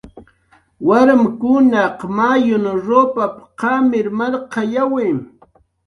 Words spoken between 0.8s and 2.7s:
warmkunaq mayun